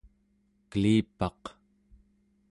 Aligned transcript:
kelipaq 0.71 1.41